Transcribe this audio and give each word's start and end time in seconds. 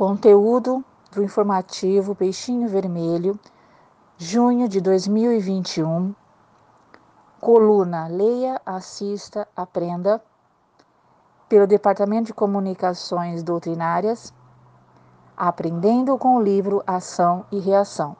Conteúdo 0.00 0.82
do 1.12 1.22
informativo 1.22 2.14
Peixinho 2.14 2.66
Vermelho, 2.70 3.38
junho 4.16 4.66
de 4.66 4.80
2021. 4.80 6.14
Coluna 7.38 8.06
Leia, 8.06 8.58
Assista, 8.64 9.46
Aprenda, 9.54 10.18
pelo 11.50 11.66
Departamento 11.66 12.28
de 12.28 12.32
Comunicações 12.32 13.42
Doutrinárias, 13.42 14.32
aprendendo 15.36 16.16
com 16.16 16.36
o 16.36 16.42
livro 16.42 16.82
Ação 16.86 17.44
e 17.52 17.58
Reação. 17.58 18.16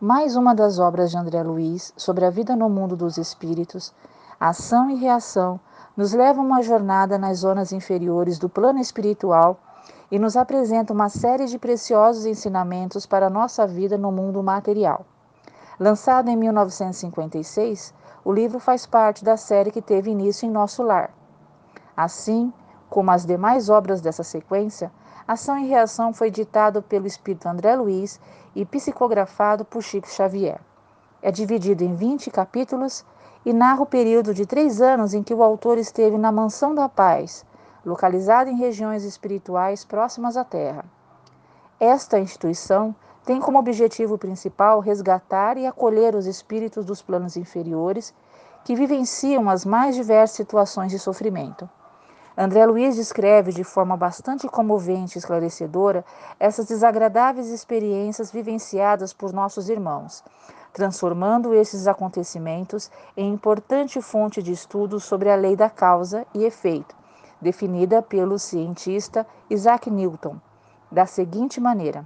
Mais 0.00 0.36
uma 0.36 0.54
das 0.54 0.78
obras 0.78 1.10
de 1.10 1.18
André 1.18 1.42
Luiz 1.42 1.92
sobre 1.96 2.24
a 2.24 2.30
vida 2.30 2.54
no 2.54 2.70
mundo 2.70 2.94
dos 2.94 3.18
espíritos, 3.18 3.92
ação 4.38 4.88
e 4.88 4.94
reação, 4.94 5.58
nos 5.96 6.12
leva 6.12 6.40
uma 6.40 6.62
jornada 6.62 7.18
nas 7.18 7.38
zonas 7.38 7.72
inferiores 7.72 8.38
do 8.38 8.48
plano 8.48 8.78
espiritual 8.78 9.58
e 10.10 10.18
nos 10.18 10.36
apresenta 10.36 10.92
uma 10.92 11.08
série 11.08 11.46
de 11.46 11.58
preciosos 11.58 12.26
ensinamentos 12.26 13.06
para 13.06 13.26
a 13.26 13.30
nossa 13.30 13.66
vida 13.66 13.98
no 13.98 14.12
mundo 14.12 14.42
material. 14.42 15.04
Lançado 15.78 16.28
em 16.28 16.36
1956, 16.36 17.92
o 18.24 18.32
livro 18.32 18.58
faz 18.58 18.86
parte 18.86 19.24
da 19.24 19.36
série 19.36 19.70
que 19.70 19.82
teve 19.82 20.10
início 20.10 20.46
em 20.46 20.50
nosso 20.50 20.82
lar. 20.82 21.10
Assim 21.96 22.52
como 22.88 23.10
as 23.10 23.26
demais 23.26 23.68
obras 23.68 24.00
dessa 24.00 24.22
sequência, 24.22 24.90
Ação 25.26 25.58
e 25.58 25.66
Reação 25.66 26.12
foi 26.12 26.30
ditado 26.30 26.80
pelo 26.82 27.06
espírito 27.06 27.48
André 27.48 27.74
Luiz 27.74 28.20
e 28.54 28.64
psicografado 28.64 29.64
por 29.64 29.82
Chico 29.82 30.08
Xavier. 30.08 30.60
É 31.20 31.32
dividido 31.32 31.82
em 31.82 31.94
20 31.94 32.30
capítulos 32.30 33.04
e 33.44 33.52
narra 33.52 33.82
o 33.82 33.86
período 33.86 34.32
de 34.32 34.46
três 34.46 34.80
anos 34.80 35.14
em 35.14 35.22
que 35.22 35.34
o 35.34 35.42
autor 35.42 35.78
esteve 35.78 36.16
na 36.16 36.30
Mansão 36.30 36.74
da 36.74 36.88
Paz, 36.88 37.44
localizada 37.86 38.50
em 38.50 38.56
regiões 38.56 39.04
espirituais 39.04 39.84
próximas 39.84 40.36
à 40.36 40.44
Terra. 40.44 40.84
Esta 41.78 42.18
instituição 42.18 42.92
tem 43.24 43.40
como 43.40 43.58
objetivo 43.58 44.18
principal 44.18 44.80
resgatar 44.80 45.56
e 45.56 45.66
acolher 45.66 46.16
os 46.16 46.26
espíritos 46.26 46.84
dos 46.84 47.00
planos 47.00 47.36
inferiores 47.36 48.12
que 48.64 48.74
vivenciam 48.74 49.48
as 49.48 49.64
mais 49.64 49.94
diversas 49.94 50.36
situações 50.36 50.90
de 50.90 50.98
sofrimento. 50.98 51.70
André 52.36 52.66
Luiz 52.66 52.96
descreve 52.96 53.52
de 53.52 53.64
forma 53.64 53.96
bastante 53.96 54.46
comovente 54.48 55.16
e 55.16 55.18
esclarecedora 55.18 56.04
essas 56.38 56.66
desagradáveis 56.66 57.48
experiências 57.48 58.30
vivenciadas 58.30 59.12
por 59.12 59.32
nossos 59.32 59.70
irmãos, 59.70 60.22
transformando 60.72 61.54
esses 61.54 61.86
acontecimentos 61.86 62.90
em 63.16 63.32
importante 63.32 64.02
fonte 64.02 64.42
de 64.42 64.52
estudo 64.52 65.00
sobre 65.00 65.30
a 65.30 65.36
lei 65.36 65.56
da 65.56 65.70
causa 65.70 66.26
e 66.34 66.44
efeito, 66.44 66.94
definida 67.46 68.02
pelo 68.02 68.40
cientista 68.40 69.24
Isaac 69.48 69.88
Newton, 69.88 70.36
da 70.90 71.06
seguinte 71.06 71.60
maneira: 71.60 72.04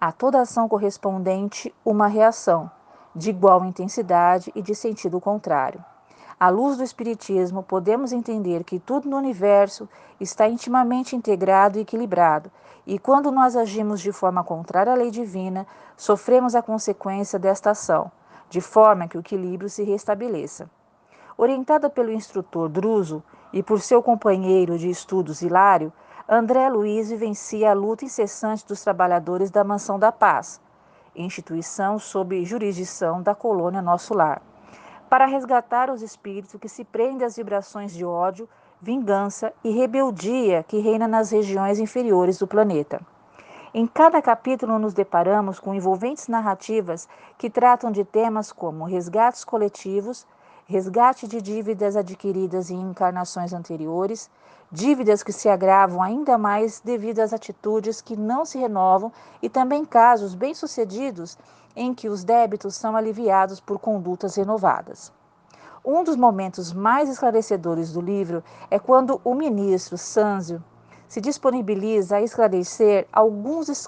a 0.00 0.10
toda 0.10 0.40
ação 0.40 0.68
correspondente 0.68 1.72
uma 1.84 2.08
reação, 2.08 2.68
de 3.14 3.30
igual 3.30 3.64
intensidade 3.64 4.50
e 4.52 4.60
de 4.60 4.74
sentido 4.74 5.20
contrário. 5.20 5.84
À 6.38 6.48
luz 6.48 6.76
do 6.76 6.82
Espiritismo, 6.82 7.62
podemos 7.62 8.10
entender 8.10 8.64
que 8.64 8.80
tudo 8.80 9.08
no 9.08 9.16
universo 9.16 9.88
está 10.20 10.48
intimamente 10.48 11.14
integrado 11.14 11.78
e 11.78 11.82
equilibrado, 11.82 12.50
e 12.84 12.98
quando 12.98 13.30
nós 13.30 13.54
agimos 13.54 14.00
de 14.00 14.10
forma 14.10 14.42
contrária 14.42 14.92
à 14.92 14.96
lei 14.96 15.12
divina, 15.12 15.64
sofremos 15.96 16.56
a 16.56 16.62
consequência 16.62 17.38
desta 17.38 17.70
ação, 17.70 18.10
de 18.50 18.60
forma 18.60 19.06
que 19.06 19.16
o 19.16 19.20
equilíbrio 19.20 19.70
se 19.70 19.84
restabeleça. 19.84 20.68
Orientada 21.36 21.90
pelo 21.90 22.12
instrutor 22.12 22.68
Druso 22.68 23.22
e 23.52 23.62
por 23.62 23.80
seu 23.80 24.02
companheiro 24.02 24.78
de 24.78 24.88
estudos 24.88 25.42
Hilário, 25.42 25.92
André 26.28 26.68
Luiz 26.68 27.10
vivencia 27.10 27.70
a 27.70 27.74
luta 27.74 28.04
incessante 28.04 28.66
dos 28.66 28.82
trabalhadores 28.82 29.50
da 29.50 29.62
Mansão 29.62 29.98
da 29.98 30.10
Paz, 30.10 30.60
instituição 31.14 31.98
sob 31.98 32.44
jurisdição 32.44 33.22
da 33.22 33.34
colônia 33.34 33.82
Nosso 33.82 34.14
Lar 34.14 34.40
para 35.14 35.26
resgatar 35.26 35.90
os 35.90 36.02
espíritos 36.02 36.58
que 36.60 36.68
se 36.68 36.84
prendem 36.84 37.24
às 37.24 37.36
vibrações 37.36 37.92
de 37.92 38.04
ódio, 38.04 38.48
vingança 38.80 39.52
e 39.62 39.70
rebeldia 39.70 40.64
que 40.66 40.78
reina 40.78 41.06
nas 41.06 41.30
regiões 41.30 41.78
inferiores 41.78 42.36
do 42.36 42.48
planeta. 42.48 43.00
Em 43.72 43.86
cada 43.86 44.20
capítulo 44.20 44.76
nos 44.76 44.92
deparamos 44.92 45.60
com 45.60 45.72
envolventes 45.72 46.26
narrativas 46.26 47.08
que 47.38 47.48
tratam 47.48 47.92
de 47.92 48.04
temas 48.04 48.50
como 48.50 48.84
resgates 48.84 49.44
coletivos, 49.44 50.26
resgate 50.66 51.28
de 51.28 51.40
dívidas 51.42 51.96
adquiridas 51.96 52.70
em 52.70 52.80
encarnações 52.80 53.52
anteriores, 53.52 54.30
dívidas 54.72 55.22
que 55.22 55.32
se 55.32 55.48
agravam 55.48 56.02
ainda 56.02 56.38
mais 56.38 56.80
devido 56.80 57.20
às 57.20 57.32
atitudes 57.32 58.00
que 58.00 58.16
não 58.16 58.44
se 58.44 58.58
renovam 58.58 59.12
e 59.42 59.48
também 59.48 59.84
casos 59.84 60.34
bem-sucedidos 60.34 61.38
em 61.76 61.94
que 61.94 62.08
os 62.08 62.24
débitos 62.24 62.74
são 62.74 62.96
aliviados 62.96 63.60
por 63.60 63.78
condutas 63.78 64.36
renovadas. 64.36 65.12
Um 65.84 66.02
dos 66.02 66.16
momentos 66.16 66.72
mais 66.72 67.10
esclarecedores 67.10 67.92
do 67.92 68.00
livro 68.00 68.42
é 68.70 68.78
quando 68.78 69.20
o 69.22 69.34
ministro 69.34 69.98
Sanzio 69.98 70.64
se 71.06 71.20
disponibiliza 71.20 72.16
a 72.16 72.22
esclarecer 72.22 73.06
alguns 73.12 73.86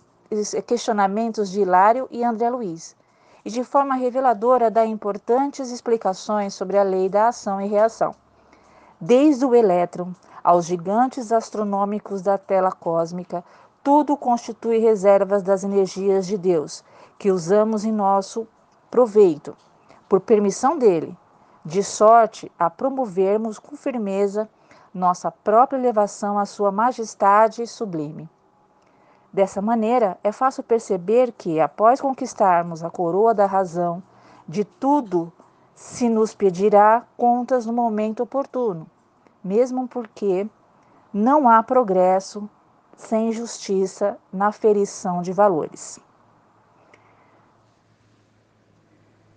questionamentos 0.66 1.50
de 1.50 1.62
Hilário 1.62 2.06
e 2.10 2.22
André 2.22 2.50
Luiz, 2.50 2.94
e 3.46 3.50
de 3.50 3.62
forma 3.62 3.94
reveladora 3.94 4.68
dá 4.68 4.84
importantes 4.84 5.70
explicações 5.70 6.52
sobre 6.52 6.76
a 6.76 6.82
lei 6.82 7.08
da 7.08 7.28
ação 7.28 7.60
e 7.60 7.68
reação. 7.68 8.12
Desde 9.00 9.46
o 9.46 9.54
elétron 9.54 10.12
aos 10.42 10.66
gigantes 10.66 11.30
astronômicos 11.30 12.22
da 12.22 12.36
tela 12.36 12.72
cósmica, 12.72 13.44
tudo 13.84 14.16
constitui 14.16 14.78
reservas 14.78 15.44
das 15.44 15.62
energias 15.62 16.26
de 16.26 16.36
Deus, 16.36 16.82
que 17.16 17.30
usamos 17.30 17.84
em 17.84 17.92
nosso 17.92 18.48
proveito, 18.90 19.56
por 20.08 20.18
permissão 20.18 20.76
dele, 20.76 21.16
de 21.64 21.84
sorte 21.84 22.50
a 22.58 22.68
promovermos 22.68 23.60
com 23.60 23.76
firmeza 23.76 24.50
nossa 24.92 25.30
própria 25.30 25.78
elevação 25.78 26.36
à 26.36 26.44
Sua 26.44 26.72
Majestade 26.72 27.64
sublime. 27.64 28.28
Dessa 29.32 29.60
maneira, 29.60 30.18
é 30.22 30.32
fácil 30.32 30.62
perceber 30.62 31.32
que, 31.32 31.60
após 31.60 32.00
conquistarmos 32.00 32.82
a 32.82 32.90
coroa 32.90 33.34
da 33.34 33.46
razão, 33.46 34.02
de 34.48 34.64
tudo 34.64 35.32
se 35.74 36.08
nos 36.08 36.34
pedirá 36.34 37.04
contas 37.16 37.66
no 37.66 37.72
momento 37.72 38.22
oportuno, 38.22 38.86
mesmo 39.44 39.86
porque 39.86 40.48
não 41.12 41.48
há 41.48 41.62
progresso 41.62 42.48
sem 42.96 43.30
justiça 43.30 44.16
na 44.32 44.52
ferição 44.52 45.20
de 45.20 45.32
valores. 45.32 46.00